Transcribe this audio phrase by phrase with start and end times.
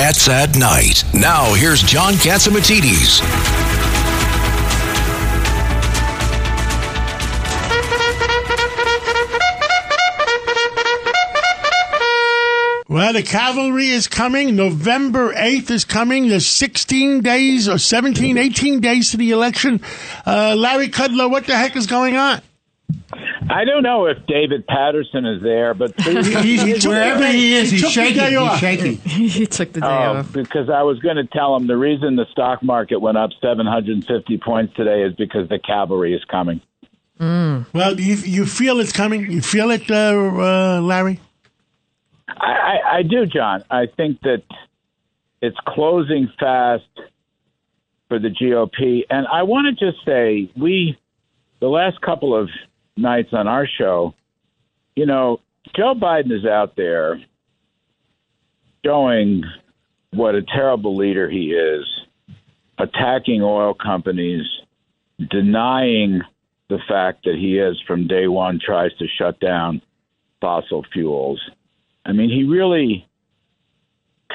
[0.00, 1.04] Cats at Night.
[1.12, 3.20] Now, here's John Catsimatidis.
[12.88, 14.56] Well, the cavalry is coming.
[14.56, 16.28] November 8th is coming.
[16.28, 19.82] There's 16 days or 17, 18 days to the election.
[20.26, 22.40] Uh, Larry Kudlow, what the heck is going on?
[23.52, 27.70] I don't know if David Paterson is there, but please, He- he Wherever he is,
[27.70, 28.16] he he's took the shaking.
[28.18, 28.58] day He's off.
[28.60, 28.96] shaking.
[28.98, 30.32] he took the day Oh, off.
[30.32, 34.38] because I was going to tell him the reason the stock market went up 750
[34.38, 36.60] points today is because the cavalry is coming.
[37.18, 39.30] Well, you, you feel it's coming?
[39.30, 41.20] You feel it, uh, uh, Larry?
[42.28, 43.62] I, I, I do, John.
[43.70, 44.42] I think that
[45.42, 46.84] it's closing fast
[48.08, 49.02] for the GOP.
[49.10, 50.98] And I want to just say, we,
[51.60, 52.48] the last couple of
[53.00, 54.14] nights on our show,
[54.96, 55.40] you know,
[55.76, 57.20] Joe Biden is out there
[58.84, 59.42] showing
[60.12, 61.86] what a terrible leader he is,
[62.78, 64.46] attacking oil companies,
[65.30, 66.22] denying
[66.68, 69.82] the fact that he has from day one tries to shut down
[70.40, 71.40] fossil fuels.
[72.06, 73.06] I mean, he really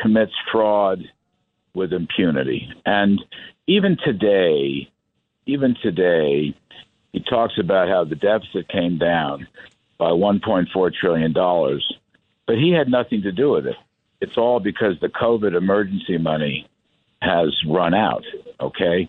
[0.00, 1.02] commits fraud
[1.74, 2.68] with impunity.
[2.84, 3.20] And
[3.66, 4.90] even today,
[5.46, 6.54] even today,
[7.14, 9.46] he talks about how the deficit came down
[9.98, 13.76] by $1.4 trillion, but he had nothing to do with it.
[14.20, 16.68] It's all because the COVID emergency money
[17.22, 18.24] has run out,
[18.60, 19.08] okay?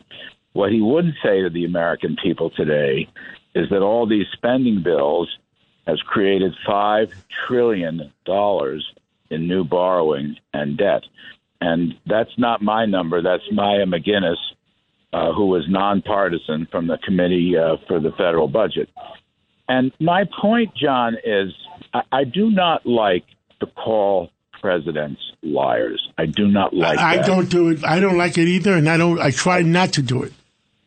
[0.53, 3.09] What he wouldn't say to the American people today
[3.55, 5.35] is that all these spending bills
[5.87, 7.11] has created five
[7.47, 8.85] trillion dollars
[9.31, 11.01] in new borrowing and debt,
[11.59, 13.23] and that's not my number.
[13.23, 14.37] That's Maya MacGuineas,
[15.15, 18.89] uh, who was nonpartisan from the committee uh, for the federal budget.
[19.69, 21.53] And my point, John, is
[21.93, 23.23] I, I do not like
[23.61, 24.29] to call
[24.61, 26.05] presidents liars.
[26.17, 26.99] I do not like.
[26.99, 27.25] I that.
[27.25, 27.85] don't do it.
[27.85, 29.17] I don't like it either, and I don't.
[29.17, 30.33] I try not to do it.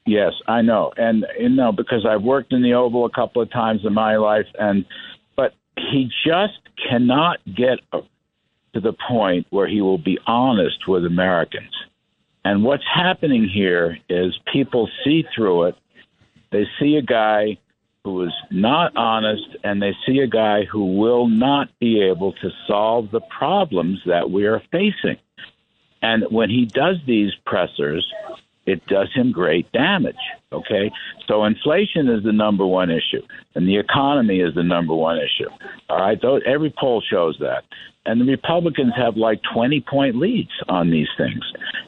[0.04, 3.50] Yes, I know, and you know because I've worked in the Oval a couple of
[3.50, 4.84] times in my life, and
[5.36, 6.60] but he just
[6.90, 11.72] cannot get to the point where he will be honest with Americans.
[12.48, 15.76] And what's happening here is people see through it.
[16.50, 17.58] They see a guy
[18.04, 22.50] who is not honest, and they see a guy who will not be able to
[22.66, 25.18] solve the problems that we are facing.
[26.00, 28.10] And when he does these pressers,
[28.64, 30.16] it does him great damage.
[30.50, 30.90] Okay,
[31.26, 33.20] so inflation is the number one issue,
[33.56, 35.50] and the economy is the number one issue.
[35.90, 37.64] All right, every poll shows that,
[38.08, 41.44] and the Republicans have like twenty point leads on these things,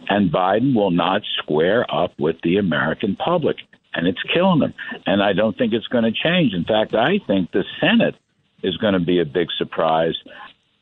[0.08, 3.56] and Biden will not square up with the American public,
[3.94, 4.74] and it's killing them.
[5.06, 6.52] And I don't think it's going to change.
[6.52, 8.16] In fact, I think the Senate
[8.62, 10.14] is going to be a big surprise.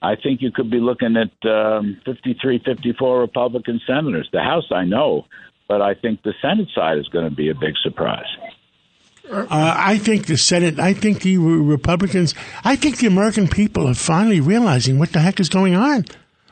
[0.02, 4.28] I think you could be looking at um, 53, 54 Republican senators.
[4.32, 5.26] The House, I know,
[5.68, 8.26] but I think the Senate side is going to be a big surprise.
[9.30, 12.34] Uh, I think the Senate, I think the Republicans,
[12.64, 16.04] I think the American people are finally realizing what the heck is going on.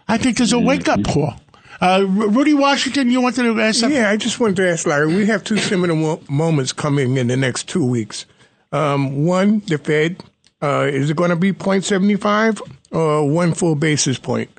[0.09, 1.34] I think there's a wake up call.
[1.81, 3.98] Uh, Rudy Washington, you wanted to ask something?
[3.98, 5.09] Yeah, I just wanted to ask Larry.
[5.09, 8.25] We have two similar mo- moments coming in the next two weeks.
[8.72, 10.22] Um, one, the Fed.
[10.62, 12.60] Uh, is it going to be 0.75
[12.93, 14.50] or one full basis point?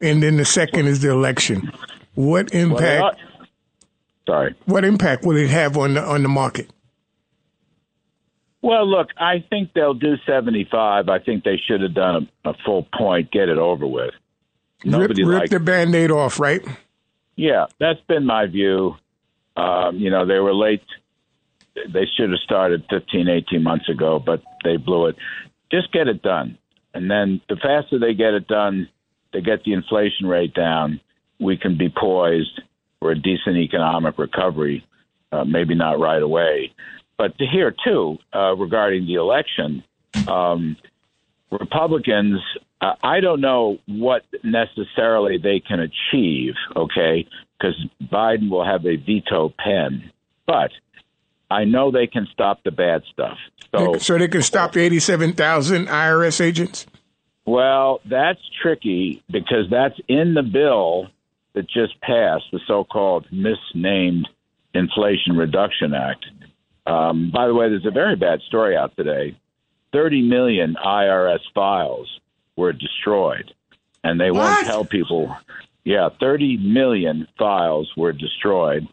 [0.00, 1.72] And then the second is the election.
[2.14, 3.18] What impact?
[4.26, 4.54] sorry.
[4.66, 6.68] what impact will it have on the on the market?
[8.60, 11.08] Well, look, I think they'll do 75.
[11.08, 14.14] I think they should have done a, a full point, get it over with.
[14.84, 16.64] Rip, Nobody rip liked the band-aid off, right?
[17.36, 18.96] Yeah, that's been my view.
[19.56, 20.82] Um, you know, they were late.
[21.74, 25.16] They should have started 15, 18 months ago, but they blew it.
[25.70, 26.58] Just get it done.
[26.94, 28.88] And then the faster they get it done,
[29.32, 31.00] they get the inflation rate down,
[31.38, 32.60] we can be poised
[32.98, 34.84] for a decent economic recovery.
[35.30, 36.72] Uh, maybe not right away.
[37.18, 39.82] But to hear, too, uh, regarding the election,
[40.28, 40.76] um,
[41.50, 42.40] Republicans,
[42.80, 47.26] uh, I don't know what necessarily they can achieve, okay,
[47.58, 50.12] because Biden will have a veto pen.
[50.46, 50.70] But
[51.50, 53.36] I know they can stop the bad stuff.
[53.74, 56.86] So, So they can stop the 87,000 IRS agents?
[57.46, 61.08] well, that's tricky because that's in the bill
[61.54, 64.28] that just passed, the so called misnamed
[64.74, 66.26] Inflation Reduction Act.
[66.88, 69.36] Um, by the way, there's a very bad story out today.
[69.92, 72.08] 30 million IRS files
[72.56, 73.52] were destroyed,
[74.02, 75.36] and they won't tell people.
[75.84, 78.88] Yeah, 30 million files were destroyed.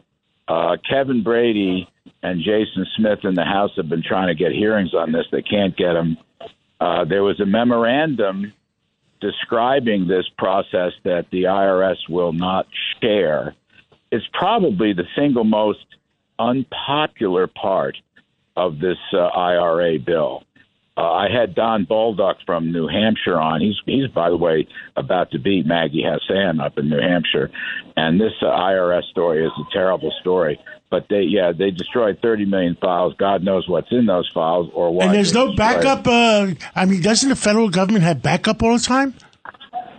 [0.46, 1.88] Uh, Kevin Brady
[2.22, 5.26] and Jason Smith in the House have been trying to get hearings on this.
[5.32, 6.18] They can't get them.
[6.78, 8.52] Uh, there was a memorandum
[9.20, 12.66] describing this process that the IRS will not
[13.00, 13.54] share
[14.12, 15.84] It's probably the single most
[16.38, 17.96] unpopular part
[18.56, 20.42] of this uh, IRA bill.
[20.98, 23.60] Uh, I had Don Bolduc from New Hampshire on.
[23.60, 24.66] He's he's by the way
[24.96, 27.50] about to beat Maggie Hassan up in New Hampshire,
[27.96, 30.58] and this uh, IRS story is a terrible story.
[30.88, 33.12] But they yeah they destroyed 30 million files.
[33.18, 35.04] God knows what's in those files or why.
[35.04, 36.06] And there's no destroyed backup.
[36.06, 39.12] Uh, I mean, doesn't the federal government have backup all the time?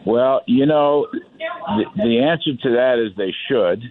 [0.04, 3.84] Well, you know, the, the answer to that is they should.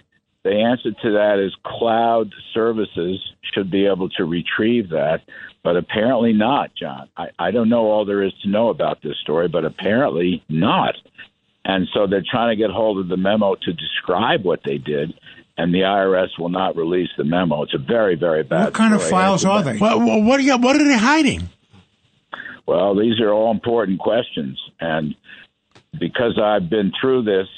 [0.47, 3.19] The answer to that is cloud services
[3.53, 5.23] should be able to retrieve that,
[5.65, 7.09] but apparently not, John.
[7.17, 10.95] I, I don't know all there is to know about this story, but apparently not.
[11.65, 15.19] And so they're trying to get hold of the memo to describe what they did,
[15.59, 17.65] and the IRS will not release the memo.
[17.65, 18.67] It's a very, very bad.
[18.67, 19.79] What kind of files are they?
[19.79, 21.51] What, what, what, are, you, what are they hiding?
[22.67, 24.63] Well, these are all important questions.
[24.79, 25.17] And
[25.99, 27.49] because I've been through this,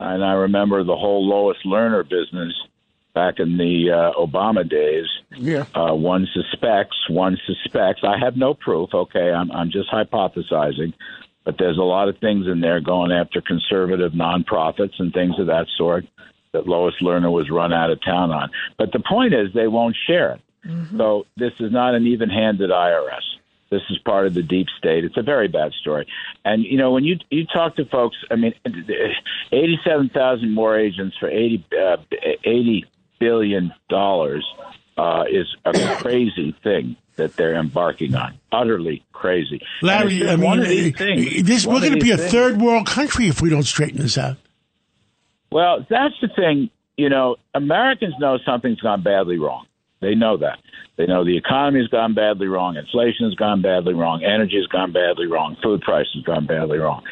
[0.00, 2.52] and I remember the whole Lois Lerner business
[3.14, 5.06] back in the uh, Obama days,
[5.36, 5.66] Yeah.
[5.74, 8.02] uh, one suspects, one suspects.
[8.02, 9.30] I have no proof, okay?
[9.32, 10.92] I'm, I'm just hypothesizing.
[11.44, 15.46] But there's a lot of things in there going after conservative nonprofits and things of
[15.46, 16.06] that sort
[16.52, 18.50] that Lois Lerner was run out of town on.
[18.78, 20.40] But the point is, they won't share it.
[20.96, 23.20] So this is not an even handed IRS.
[23.74, 25.04] This is part of the deep state.
[25.04, 26.06] It's a very bad story.
[26.44, 28.54] And you know, when you you talk to folks, I mean,
[29.52, 31.96] eighty-seven thousand more agents for 80, uh,
[32.44, 32.84] 80
[33.18, 34.46] billion dollars
[34.96, 38.38] uh, is a crazy thing that they're embarking on.
[38.52, 39.60] Utterly crazy.
[39.82, 41.42] Larry, I mean, uh, things.
[41.42, 42.30] this, One we're going to be a things.
[42.30, 44.36] third world country if we don't straighten this out.
[45.50, 46.70] Well, that's the thing.
[46.96, 49.66] You know, Americans know something's gone badly wrong.
[50.04, 50.58] They know that.
[50.96, 55.56] They know the economy's gone badly wrong, inflation's gone badly wrong, energy's gone badly wrong,
[55.62, 57.02] food prices gone badly wrong.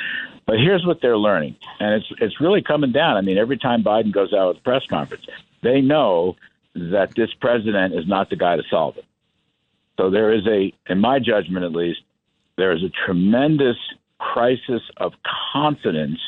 [0.47, 3.17] But here's what they're learning, and it's it's really coming down.
[3.17, 5.25] I mean, every time Biden goes out with a press conference,
[5.63, 6.37] they know
[6.75, 9.05] that this president is not the guy to solve it.
[9.99, 12.01] So there is a, in my judgment at least,
[12.57, 13.77] there is a tremendous
[14.19, 15.13] crisis of
[15.53, 16.19] confidence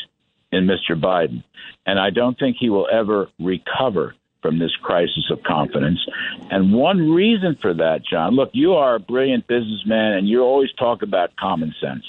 [0.53, 1.01] in Mr.
[1.01, 1.43] Biden.
[1.87, 4.15] And I don't think he will ever recover
[4.45, 6.07] from this crisis of confidence.
[6.51, 10.71] And one reason for that, John, look, you are a brilliant businessman and you always
[10.75, 12.05] talk about common sense.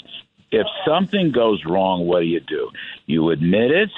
[0.52, 2.72] If something goes wrong, what do you do?
[3.06, 3.90] You admit it,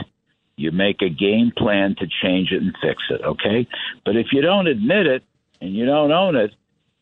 [0.55, 3.67] you make a game plan to change it and fix it, okay?
[4.05, 5.23] But if you don't admit it
[5.59, 6.51] and you don't own it,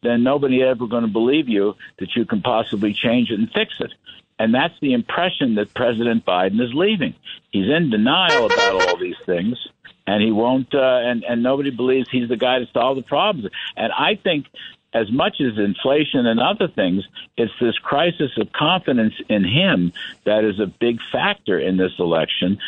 [0.04, 3.74] then nobody ever going to believe you that you can possibly change it and fix
[3.82, 3.92] it.
[4.38, 7.16] And that's the impression that President Biden is leaving.
[7.52, 9.58] He's in denial about all these things,
[10.06, 10.74] and he won't.
[10.74, 13.50] Uh, and and nobody believes he's the guy to solve the problems.
[13.78, 14.48] And I think,
[14.94, 17.06] as much as inflation and other things,
[17.38, 19.94] it's this crisis of confidence in him
[20.26, 22.60] that is a big factor in this election.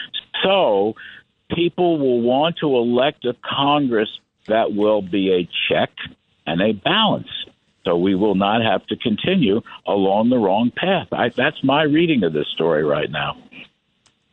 [0.43, 0.95] So
[1.53, 4.09] people will want to elect a Congress
[4.47, 5.91] that will be a check
[6.45, 7.29] and a balance.
[7.85, 11.07] So we will not have to continue along the wrong path.
[11.11, 13.37] I, that's my reading of this story right now.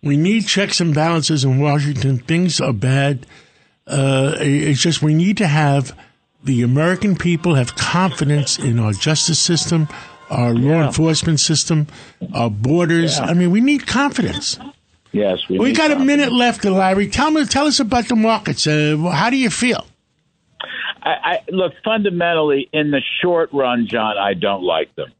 [0.02, 2.18] We need checks and balances in Washington.
[2.18, 3.26] Things are bad.
[3.86, 5.96] Uh, it's just we need to have
[6.42, 9.88] the American people have confidence in our justice system,
[10.30, 11.86] our law enforcement system,
[12.34, 13.18] our borders.
[13.18, 14.58] I mean, we need confidence.
[15.12, 17.08] Yes, we, We got a minute left, Larry.
[17.08, 18.66] Tell me, tell us about the markets.
[18.66, 19.86] Uh, how do you feel?
[21.04, 24.16] I, I look fundamentally in the short run, John.
[24.18, 25.12] I don't like them.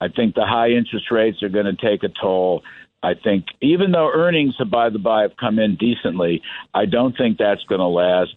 [0.00, 2.62] I think the high interest rates are going to take a toll.
[3.02, 6.42] I think even though earnings, have by the by, have come in decently,
[6.74, 8.34] I don't think that's going to last.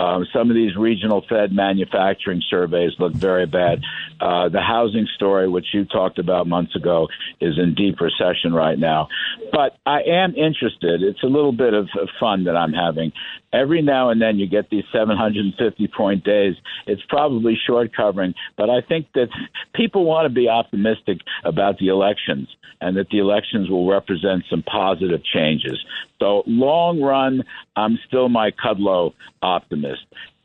[0.00, 3.82] Um, some of these regional Fed manufacturing surveys look very bad.
[4.18, 7.08] Uh, the housing story, which you talked about months ago,
[7.40, 9.08] is in deep recession right now.
[9.52, 11.02] But I am interested.
[11.02, 11.88] It's a little bit of
[12.18, 13.12] fun that I'm having.
[13.52, 16.54] Every now and then you get these 750 point days.
[16.86, 19.28] It's probably short covering, but I think that
[19.74, 22.48] people want to be optimistic about the elections
[22.80, 25.78] and that the elections will represent some positive changes.
[26.18, 27.42] So, long run,
[27.76, 30.02] I'm still my Kudlow optimist.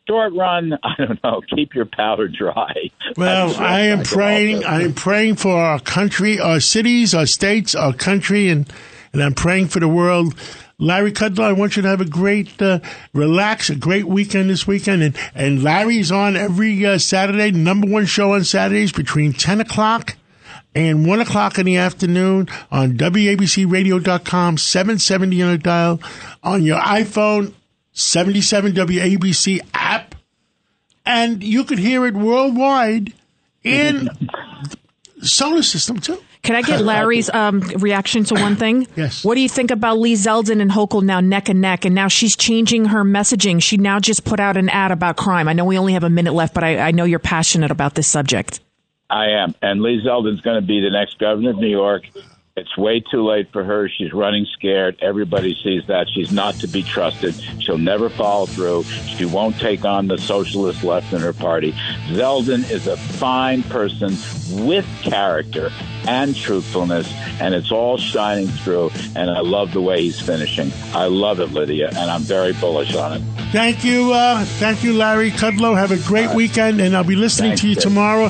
[0.08, 1.42] Short run, I don't know.
[1.56, 2.74] Keep your powder dry.
[3.18, 4.64] Well, I am praying.
[4.64, 8.72] I am praying for our country, our cities, our states, our country, and
[9.14, 10.36] and I'm praying for the world.
[10.78, 12.80] Larry Kudlow, I want you to have a great, uh,
[13.14, 15.04] relax, a great weekend this weekend.
[15.04, 20.16] And, and Larry's on every uh, Saturday, number one show on Saturdays between 10 o'clock
[20.74, 26.02] and 1 o'clock in the afternoon on WABCRadio.com, 770 on the dial,
[26.44, 27.54] on your iPhone,
[27.94, 30.16] 77 WABC app
[31.06, 33.14] and you could hear it worldwide
[33.64, 34.10] in
[35.18, 36.22] the solar system too.
[36.46, 38.88] Can I get Larry's um, reaction to one thing?
[38.96, 39.26] Yes.
[39.26, 42.08] What do you think about Lee Zeldin and Hochul now neck and neck, and now
[42.08, 43.62] she's changing her messaging?
[43.62, 45.50] She now just put out an ad about crime.
[45.50, 47.96] I know we only have a minute left, but I, I know you're passionate about
[47.96, 48.62] this subject.
[49.10, 49.54] I am.
[49.62, 52.04] And Lee Zeldin's going to be the next governor of New York.
[52.58, 53.90] It's way too late for her.
[53.90, 54.98] She's running scared.
[55.02, 56.08] Everybody sees that.
[56.08, 57.36] She's not to be trusted.
[57.60, 58.84] She'll never follow through.
[58.84, 61.74] She won't take on the socialist left in her party.
[62.12, 64.16] Zeldin is a fine person
[64.66, 65.70] with character
[66.08, 68.90] and truthfulness, and it's all shining through.
[69.18, 70.72] And I love the way he's finishing.
[70.94, 73.22] I love it, Lydia, and I'm very bullish on it.
[73.52, 74.14] Thank you.
[74.14, 75.76] Uh, thank you, Larry Kudlow.
[75.78, 77.84] Have a great weekend, and I'll be listening Thanks, to you Dave.
[77.84, 78.30] tomorrow.